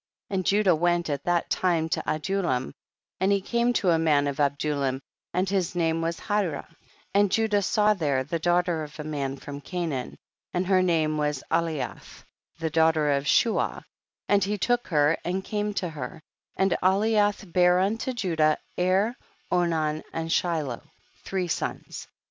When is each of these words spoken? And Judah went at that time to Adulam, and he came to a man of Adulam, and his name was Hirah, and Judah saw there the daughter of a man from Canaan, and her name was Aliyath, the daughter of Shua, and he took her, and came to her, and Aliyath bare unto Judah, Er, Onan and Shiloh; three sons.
And 0.31 0.43
Judah 0.47 0.73
went 0.73 1.11
at 1.11 1.25
that 1.25 1.51
time 1.51 1.87
to 1.89 2.01
Adulam, 2.07 2.73
and 3.19 3.31
he 3.31 3.39
came 3.39 3.71
to 3.73 3.91
a 3.91 3.99
man 3.99 4.25
of 4.25 4.37
Adulam, 4.39 4.99
and 5.31 5.47
his 5.47 5.75
name 5.75 6.01
was 6.01 6.21
Hirah, 6.21 6.65
and 7.13 7.31
Judah 7.31 7.61
saw 7.61 7.93
there 7.93 8.23
the 8.23 8.39
daughter 8.39 8.81
of 8.81 8.99
a 8.99 9.03
man 9.03 9.37
from 9.37 9.61
Canaan, 9.61 10.17
and 10.55 10.65
her 10.65 10.81
name 10.81 11.17
was 11.17 11.43
Aliyath, 11.51 12.23
the 12.57 12.71
daughter 12.71 13.11
of 13.11 13.27
Shua, 13.27 13.85
and 14.27 14.43
he 14.43 14.57
took 14.57 14.87
her, 14.87 15.17
and 15.23 15.43
came 15.43 15.71
to 15.75 15.89
her, 15.89 16.23
and 16.55 16.75
Aliyath 16.81 17.53
bare 17.53 17.77
unto 17.79 18.11
Judah, 18.11 18.57
Er, 18.79 19.15
Onan 19.51 20.01
and 20.11 20.31
Shiloh; 20.31 20.81
three 21.25 21.47
sons. 21.47 22.07